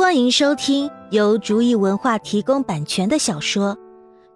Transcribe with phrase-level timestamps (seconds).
[0.00, 3.76] 欢迎收听由竹意文化提供版权的小说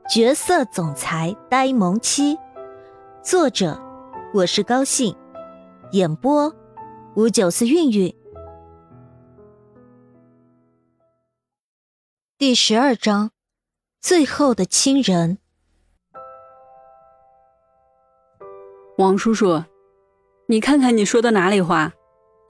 [0.15, 2.37] 《角色总裁呆萌妻》，
[3.23, 3.81] 作者
[4.35, 5.17] 我是高兴，
[5.93, 6.55] 演播
[7.17, 8.15] 五九四韵韵。
[12.37, 13.31] 第十二章，
[14.03, 15.39] 最后的亲人。
[18.99, 19.65] 王叔叔，
[20.47, 21.91] 你看看你说的哪里话？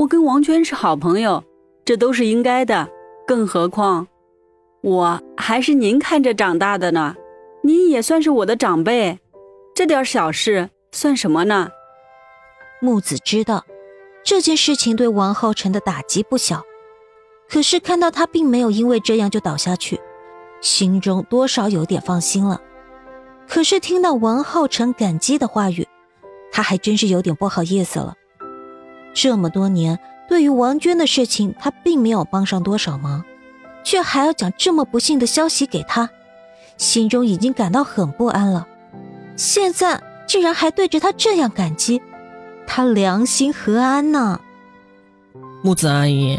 [0.01, 1.45] 我跟王娟是好朋友，
[1.85, 2.91] 这都是应该的。
[3.27, 4.07] 更何况，
[4.83, 7.15] 我还是您看着长大的呢，
[7.63, 9.19] 您也算是我的长辈，
[9.75, 11.71] 这点小事算什么呢？
[12.83, 13.65] 木子知道
[14.23, 16.63] 这件事情对王浩辰的打击不小，
[17.49, 19.99] 可是看到他并没有因为这样就倒下去，
[20.61, 22.61] 心中多少有点放心了。
[23.49, 25.87] 可是听到王浩辰感激的话语，
[26.53, 28.15] 他还真是有点不好意思了。
[29.15, 29.99] 这么多年。
[30.29, 33.25] 对于王娟的事情，他并没有帮上多少忙，
[33.85, 36.09] 却还要讲这么不幸的消息给他，
[36.77, 38.67] 心中已经感到很不安了。
[39.37, 42.01] 现在竟然还对着他这样感激，
[42.67, 44.41] 他良心何安呢？
[45.63, 46.39] 木子阿姨、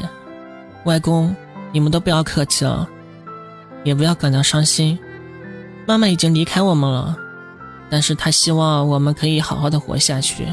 [0.86, 1.36] 外公，
[1.72, 2.89] 你们都不要客气了，
[3.83, 4.97] 也不要感到伤心。
[5.86, 7.16] 妈妈已经离开我们了，
[7.89, 10.47] 但是她希望我们可以好好的活下去，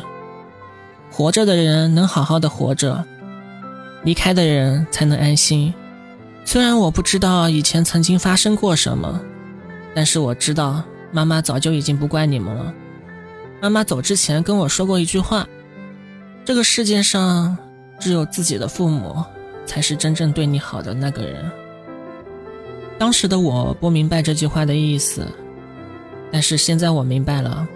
[1.11, 3.05] 活着的人能好好的活着。
[4.05, 5.73] 离开的人才能安心。
[6.45, 9.21] 虽然我不知道以前曾经发生过什么，
[9.95, 12.75] 但是我知道妈妈早就已经不怪你们了。
[13.61, 15.47] 妈妈走之前跟我说过一句话
[16.45, 17.57] ：“这个世界上
[18.01, 19.25] 只有自己的父母
[19.65, 21.49] 才是真正对你好的那个人。”
[22.99, 25.27] 当时的我不明白这句话的意思，
[26.33, 27.67] 但是现在我明白了。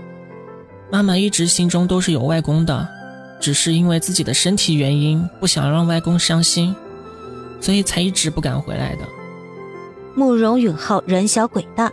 [0.91, 2.95] 妈妈一直心中都是有外公的。
[3.40, 6.74] 只是因为自己的身体原因，不想让外公伤心，
[7.60, 9.02] 所以才一直不敢回来的。
[10.14, 11.92] 慕容允浩人小鬼大，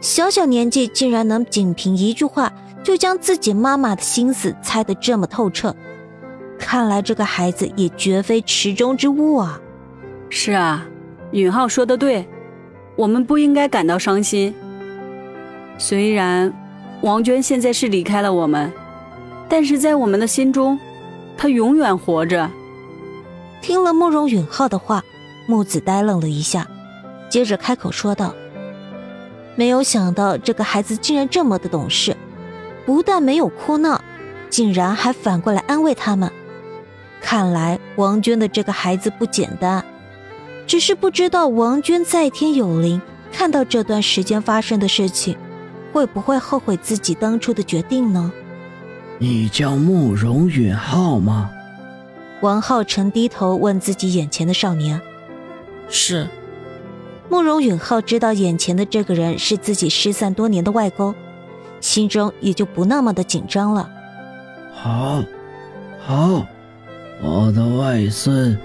[0.00, 2.52] 小小年纪竟然能仅凭一句话
[2.84, 5.74] 就将自己妈妈的心思猜得这么透彻，
[6.58, 9.60] 看来这个孩子也绝非池中之物啊！
[10.28, 10.86] 是啊，
[11.32, 12.28] 允浩说的对，
[12.94, 14.54] 我们不应该感到伤心。
[15.78, 16.52] 虽然
[17.00, 18.70] 王娟现在是离开了我们。
[19.48, 20.78] 但是在我们的心中，
[21.36, 22.50] 他永远活着。
[23.62, 25.02] 听了慕容允浩的话，
[25.46, 26.66] 木子呆愣了一下，
[27.28, 28.34] 接着开口说道
[29.56, 32.16] ：“没有想到这个孩子竟然这么的懂事，
[32.84, 34.00] 不但没有哭闹，
[34.50, 36.30] 竟然还反过来安慰他们。
[37.20, 39.84] 看来王娟的这个孩子不简单，
[40.66, 43.00] 只是不知道王娟在天有灵，
[43.32, 45.36] 看到这段时间发生的事情，
[45.92, 48.32] 会不会后悔自己当初的决定呢？”
[49.18, 51.50] 你叫慕容允浩吗？
[52.42, 55.00] 王浩辰低头问自己眼前的少年。
[55.88, 56.28] 是。
[57.28, 61.14] 慕容允浩知道眼前的这个人是自己失散多年的外公，
[61.80, 63.90] 心中也就不那么的紧张了。
[64.72, 65.24] 好，
[66.04, 66.46] 好，
[67.22, 68.56] 我的外孙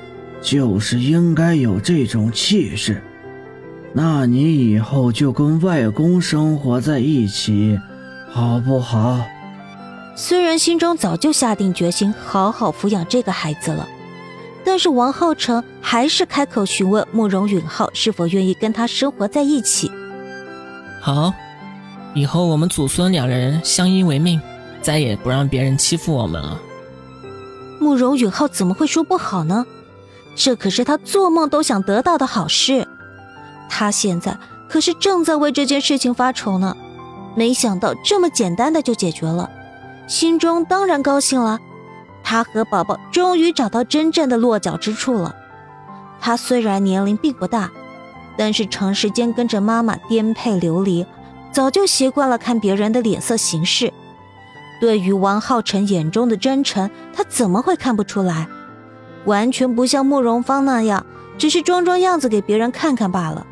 [0.41, 3.01] 就是应该有这种气势。
[3.93, 7.79] 那你以后就跟外公生活在一起，
[8.29, 9.19] 好不好？
[10.15, 13.87] 虽然心中早就下定决心好好抚养这个孩子了，
[14.63, 19.91] 但是王浩成还是开口询问慕容允浩是否愿意跟他生活在一起。
[21.01, 21.33] 好，
[22.13, 24.39] 以后我们祖孙两人相依为命，
[24.81, 26.59] 再也不让别人欺负我们了。
[27.79, 29.65] 慕容允浩怎么会说不好呢？
[30.35, 32.87] 这可是他做梦都想得到的好事，
[33.69, 34.37] 他现在
[34.69, 36.75] 可是正在为这件事情发愁呢。
[37.35, 39.49] 没想到这么简单的就解决了。
[40.11, 41.57] 心中当然高兴了，
[42.21, 45.33] 他和宝宝终于找到真正的落脚之处了。
[46.19, 47.71] 他虽然年龄并不大，
[48.35, 51.05] 但是长时间跟着妈妈颠沛流离，
[51.53, 53.93] 早就习惯了看别人的脸色行事。
[54.81, 58.49] 对于王浩辰眼中的真诚，他怎么会看不出来？
[59.23, 61.05] 完全不像慕容芳那样，
[61.37, 63.47] 只是装装样子给别人看看罢了。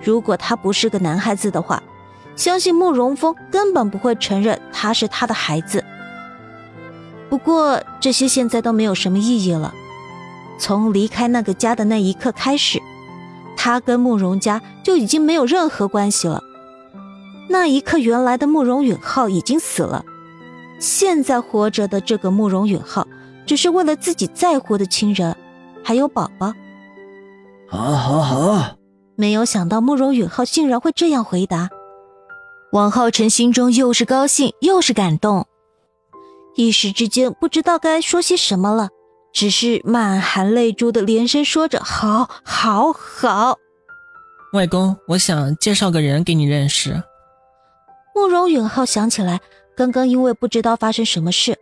[0.00, 1.82] 如果他不是个男孩子的话。
[2.36, 5.84] 相信慕容峰根本不会承认他是他的孩子。
[7.30, 9.74] 不过这些现在都没有什么意义了。
[10.58, 12.80] 从离开那个家的那一刻开始，
[13.56, 16.42] 他跟慕容家就已经没有任何关系了。
[17.48, 20.04] 那一刻，原来的慕容允浩已经死了。
[20.78, 23.06] 现在活着的这个慕容允浩，
[23.46, 25.36] 只是为了自己在乎的亲人，
[25.82, 26.52] 还有宝宝。
[27.68, 28.76] 好，好，好！
[29.16, 31.68] 没有想到慕容允浩竟然会这样回答。
[32.74, 35.46] 王浩辰心中又是高兴又是感动，
[36.56, 38.88] 一时之间不知道该说些什么了，
[39.32, 43.56] 只是满含泪珠的连声说着“好，好，好”。
[44.54, 47.00] 外公，我想介绍个人给你认识。
[48.12, 49.40] 慕容允浩想起来，
[49.76, 51.56] 刚刚因为不知道发生什么事，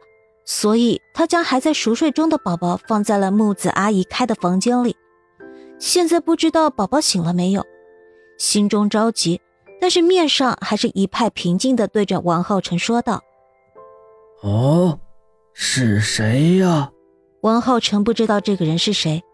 [0.47, 4.97] 所以他将还在熟睡中的宝宝放在了木子阿姨开的房间里。
[5.79, 7.63] 现在不知道宝宝醒了没有，
[8.39, 9.43] 心中着急，
[9.83, 13.21] 但是面上还是一派平静的对着王浩辰说道
[14.41, 15.01] ：“哦，
[15.55, 16.93] 是谁呀？”
[17.43, 19.25] 王浩辰不知道这个人是谁，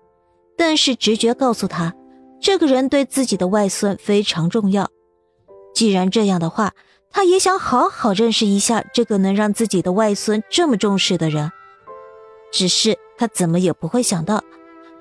[0.56, 1.94] 但是直觉告诉他，
[2.40, 4.88] 这个人对自己的外孙非常重要。
[5.74, 6.72] 既然这样的话，
[7.10, 11.52] 他也想好好认识一下这个能让自己的外孙这么重视的人。
[12.50, 14.42] 只是他怎么也不会想到，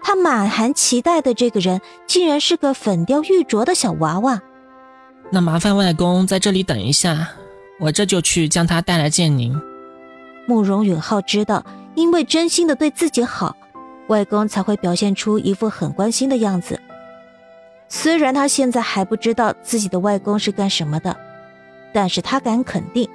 [0.01, 4.41] 他满含期待的这个人，竟然是个粉雕玉琢的小娃娃。
[5.31, 7.29] 那麻烦外公在这里等一下，
[7.79, 9.55] 我这就去将他带来见您。
[10.47, 11.63] 慕容允浩知道。
[11.95, 13.57] 因为真心的对自己好，
[14.05, 16.79] 外公才会表现出一副很关心的样子。
[17.89, 21.17] 虽然他现在还不知道自己的外公是干什么的，
[21.91, 23.09] 但是他敢肯定，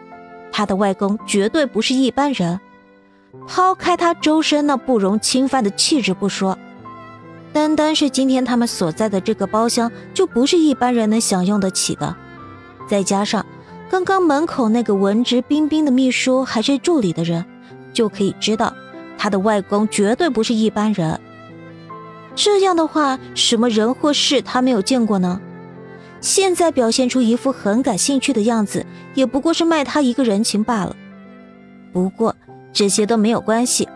[0.51, 2.59] 他的外公绝对不是一般人。
[3.47, 6.59] 抛开他周身那不容侵犯的气质不说，
[7.53, 12.17] 单单是今天他们所在的这个包厢就不是一般人能享用得起的。
[12.89, 13.45] 再加上
[13.91, 17.45] 刚刚门口那个文质彬彬的秘书还是助理的人。
[17.93, 18.75] 就可以知道，
[19.19, 21.21] 他的外公绝对不是一般人。
[22.35, 25.39] 这样的话，什么人或事他没有见过呢？
[26.23, 30.97] 现在表现出一副很感兴趣的样子，也不过是卖他一个人情罢了。
[31.93, 32.35] 不过
[32.73, 33.87] 这些都没有关系，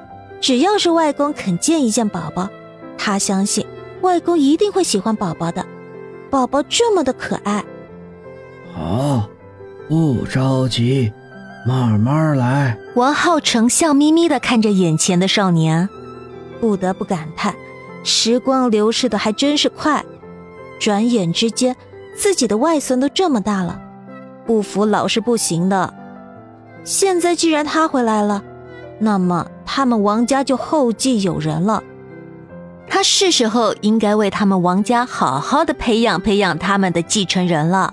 [0.42, 2.50] 只要是外公肯见一见宝宝，
[2.98, 3.64] 他相信
[4.02, 5.64] 外公一定会喜欢宝宝的。
[6.30, 7.64] 宝宝这么的可爱。
[8.74, 9.28] 好，
[9.88, 11.12] 不着急。
[11.66, 12.78] 慢慢来。
[12.94, 15.88] 王浩成笑眯眯的看着眼前的少年，
[16.60, 17.56] 不得不感叹，
[18.04, 20.04] 时光流逝的还真是快。
[20.78, 21.74] 转眼之间，
[22.16, 23.80] 自己的外孙都这么大了，
[24.46, 25.92] 不服老是不行的。
[26.84, 28.44] 现在既然他回来了，
[29.00, 31.82] 那么他们王家就后继有人了。
[32.88, 37.92] 他是时候应该为他们王家好好的培养培养他们的继承人了。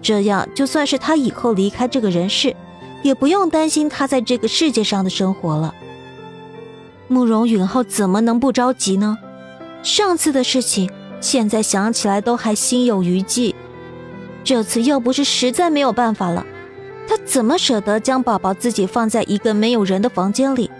[0.00, 2.54] 这样，就算是他以后离开这个人世，
[3.02, 5.74] 也不用担心他在这个世界上的生活了。
[7.08, 9.18] 慕容允浩怎么能不着急呢？
[9.82, 13.54] 上次的事情，现在想起来都还心有余悸。
[14.42, 16.46] 这次要不是实在没有办法了，
[17.08, 20.70] 他怎么舍得将宝宝自己放在一个没有人的房间里？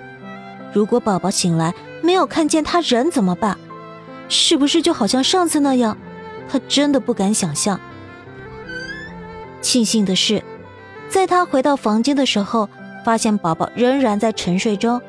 [0.73, 3.59] 如果宝宝醒来没有看见他人怎么办？
[4.29, 5.97] 是不是就好像上次那样？
[6.49, 7.81] 他真的不敢想象。
[9.63, 10.43] 庆幸的是，
[11.09, 12.69] 在他回到房间的时候，
[13.05, 15.01] 发现宝宝仍然在沉睡中，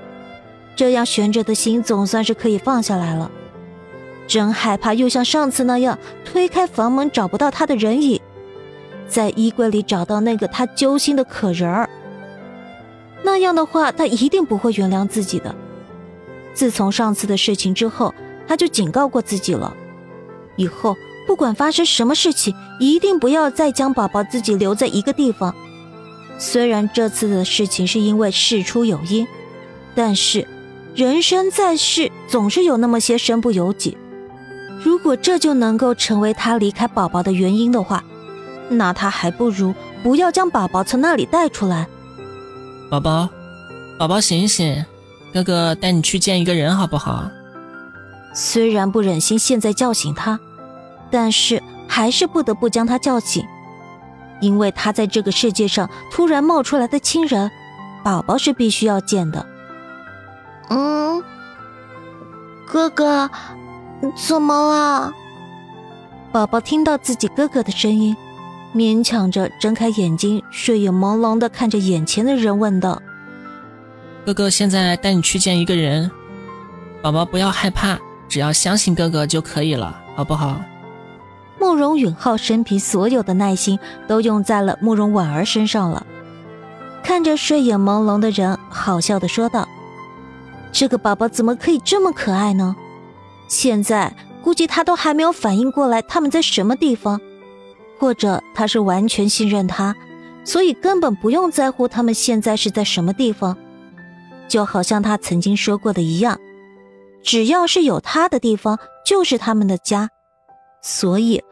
[0.75, 3.29] 这样悬着的心总算是可以放下来了。
[4.27, 8.19] 真害怕又像上次那样推开房门找不到他的人影，
[9.07, 11.89] 在衣柜里找到那个他揪心的可人儿。
[13.23, 15.53] 那样的话，他一定不会原谅自己的。
[16.55, 18.15] 自从上次的事情之后，
[18.47, 19.71] 他就警告过自己了，
[20.55, 20.97] 以后。
[21.27, 25.55] 不管发生什么事情，一定不要再将宝宝自己留在一个地方。
[26.37, 29.25] 虽然这次的事情是因为事出有因，
[29.95, 30.47] 但是
[30.93, 33.97] 人生在世总是有那么些身不由己。
[34.83, 38.03] 如果这就能够成为他离开宝宝的原因的话，
[38.69, 41.87] 那他还不如不要将宝宝从那里带出来。
[42.87, 43.27] 宝宝，
[43.97, 44.85] 宝宝醒醒，
[45.35, 47.29] 哥哥带你去见一个人好不好？
[48.33, 50.39] 虽然不忍心现在叫醒他。
[51.11, 53.45] 但是还是不得不将他叫醒，
[54.41, 57.51] 因为他在这个世界上突然冒出来的亲人，
[58.03, 59.45] 宝宝是必须要见的。
[60.69, 61.23] 嗯，
[62.65, 63.29] 哥哥，
[64.15, 65.13] 怎么了？
[66.31, 68.17] 宝宝听到自己哥哥的声音，
[68.73, 73.01] 勉强着睁开眼睛，睡眼朦胧的看着眼前的人，问道
[74.25, 76.09] ：“哥哥，现在带你去见一个人，
[76.99, 80.59] 宝宝不要害怕，只要相信哥哥就可以了，好不好？”
[81.61, 86.05] 慕容允浩生平所有的耐心都用在了慕容婉儿身上了，
[87.03, 89.67] 看着睡眼朦胧的人，好笑的说道
[90.73, 92.75] ：“这个宝宝怎么可以这么可爱呢？
[93.47, 97.21] 现在估计他都还没有反应过来他们在什么地方，
[97.99, 99.95] 或者他是完全信任他，
[100.43, 103.55] 所以根本不用在乎他们现在是在什么地方。
[104.47, 106.39] 就好像他曾经说过的一样，
[107.23, 110.09] 只要是有他的地方，就是他们的家。”
[110.81, 111.43] 所以，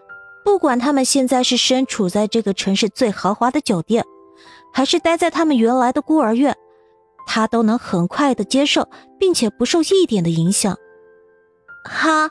[0.45, 4.03] 不管他们现在是身处在这个城市最豪华的酒店，
[4.71, 6.55] 还是待在他们原来的孤儿院，
[7.25, 8.87] 他都能很快的接受，
[9.19, 10.77] 并且不受一点的影响。
[11.89, 12.29] 好，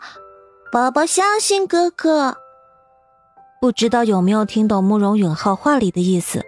[0.71, 2.37] 宝宝相信哥哥。
[3.61, 6.42] 不知道有没有听懂慕容允浩话里的意思？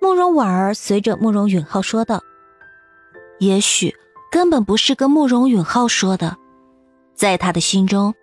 [0.00, 2.22] 慕容婉儿随着慕容允浩说道
[3.38, 3.94] ：“也许
[4.30, 6.36] 根本不是跟慕容允浩说的，
[7.14, 8.14] 在他的心中，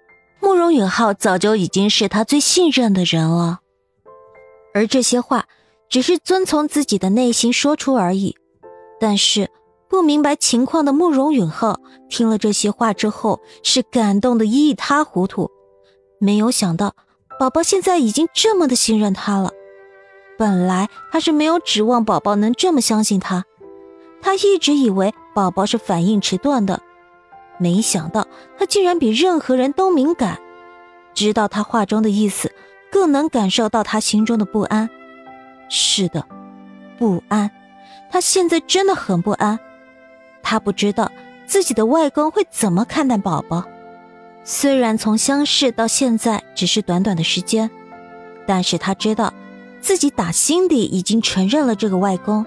[0.41, 3.59] 慕容允浩早就已经是他最信任的人了。
[4.73, 5.45] 而这些话
[5.89, 8.35] 只是遵从自己的内心说出而已。
[8.99, 9.49] 但是
[9.89, 11.79] 不明白情况的慕容允浩
[12.09, 15.49] 听了这些话之后，是感动的一塌糊涂。
[16.19, 16.93] 没有想到，
[17.39, 19.51] 宝宝现在已经这么的信任他了。”
[20.37, 23.45] 本来他是没有指望宝宝能这么相信他，
[24.25, 26.81] 他一直以为宝宝是反应迟钝的，
[27.59, 28.27] 没想到
[28.57, 30.39] 他竟然比任何人都敏感，
[31.13, 32.51] 知道他话中的意思，
[32.91, 34.89] 更能感受到他心中的不安。
[35.69, 36.25] 是的，
[36.97, 37.51] 不安，
[38.09, 39.59] 他现在真的很不安。
[40.41, 41.11] 他不知道
[41.45, 43.63] 自己的外公会怎么看待宝宝，
[44.43, 47.69] 虽然从相识到现在只是短短的时间，
[48.47, 49.31] 但是他知道。
[49.81, 52.43] 自己打心底已经承认了这个外公，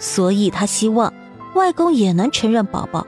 [0.00, 1.14] 所以他希望
[1.54, 3.06] 外公也能承认宝宝。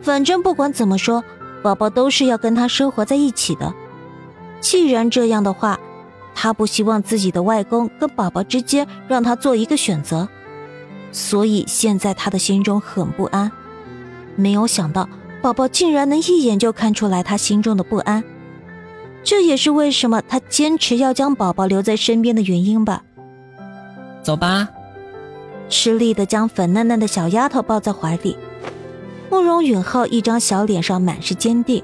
[0.00, 1.22] 反正不管怎么说，
[1.62, 3.74] 宝宝都是要跟他生活在一起的。
[4.60, 5.78] 既然这样的话，
[6.34, 10.28] 他不希望自己的外公跟宝宝之间让他做一个选择，
[11.12, 13.50] 所以现在他的心中很不安。
[14.36, 15.08] 没有想到
[15.42, 18.22] 宝宝竟然能一眼就看出来他心中的不安。
[19.22, 23.02] 这也是为什么他坚持要将宝宝留在身边的原因吧。
[24.22, 24.68] 走吧，
[25.68, 28.36] 吃力的将粉嫩嫩的小丫头抱在怀里。
[29.30, 31.82] 慕容允浩一张小脸上满是坚定，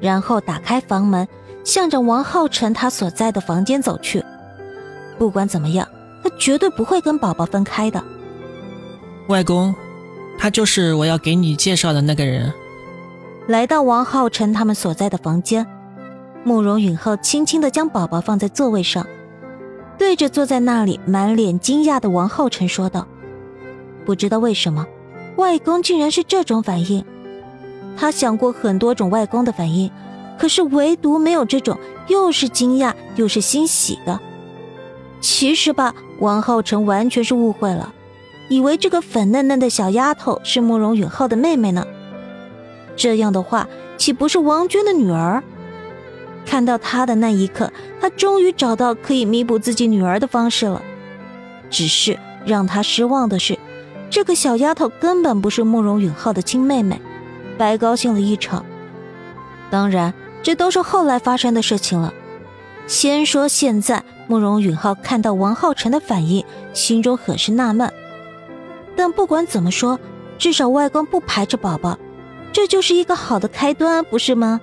[0.00, 1.28] 然后打开房门，
[1.62, 4.24] 向着王浩辰他所在的房间走去。
[5.18, 5.86] 不管怎么样，
[6.22, 8.02] 他绝对不会跟宝宝分开的。
[9.28, 9.74] 外公，
[10.38, 12.52] 他就是我要给你介绍的那个人。
[13.46, 15.66] 来到王浩辰他们所在的房间。
[16.44, 19.06] 慕容允浩轻轻地将宝宝放在座位上，
[19.98, 23.06] 对着坐在那里满脸惊讶的王浩辰说道
[24.06, 24.86] ：“不知道为什么，
[25.36, 27.04] 外公竟然是这种反应。
[27.96, 29.90] 他想过很多种外公的反应，
[30.38, 31.76] 可是唯独没有这种
[32.06, 34.20] 又是惊讶又是欣喜的。
[35.20, 37.92] 其实吧，王浩辰完全是误会了，
[38.48, 41.84] 以为这个粉嫩嫩的小丫头是慕容允浩的妹妹呢。
[42.94, 45.42] 这样的话，岂不是王娟的女儿？”
[46.48, 50.82] 看到他的那一刻，他终于找到可以弥补自己女儿的方式了。
[51.68, 53.58] 只是让他失望的是，
[54.08, 56.98] 这个小丫头根本不是慕容允浩的亲妹妹，
[57.58, 58.64] 白高兴了一场。
[59.70, 62.14] 当然，这都是后来发生的事情了。
[62.86, 67.92] 先说现在，慕容允浩看到王浩辰的反应，心中很是纳闷。
[68.96, 70.00] 但不管怎么说，
[70.38, 71.98] 至少外公不排斥宝宝，
[72.54, 74.62] 这就是一个好的开端，不是吗？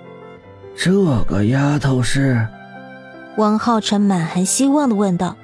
[0.77, 0.91] 这
[1.27, 2.47] 个丫头是？
[3.37, 5.35] 王浩辰满含希望的问道：“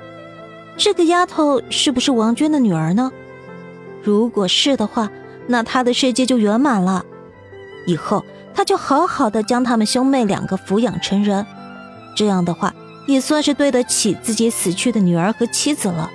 [0.78, 3.12] 这个丫头是不是王娟的女儿呢？
[4.04, 5.10] 如果是的话，
[5.48, 7.06] 那她的世界就圆满了。
[7.88, 8.24] 以后
[8.54, 11.46] 他就好好的将他们兄妹两个抚养成人，
[12.16, 12.74] 这样的话
[13.08, 16.10] 也算是对得起自己死去的女儿和妻子了。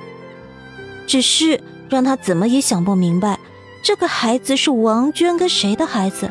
[1.07, 3.39] 只是让他怎么也想不明白，
[3.83, 6.31] 这个孩子是王娟跟谁的孩子？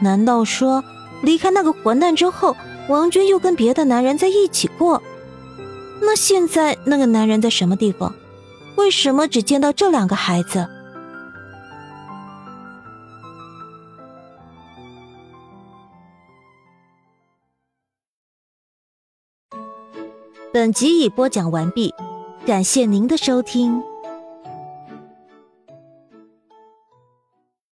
[0.00, 0.84] 难道说？”
[1.22, 2.56] 离开那个混蛋之后，
[2.88, 5.02] 王军又跟别的男人在一起过。
[6.00, 8.14] 那现在那个男人在什么地方？
[8.76, 10.68] 为什么只见到这两个孩子？
[20.50, 21.92] 本集已播讲完毕，
[22.46, 23.82] 感谢您的收听。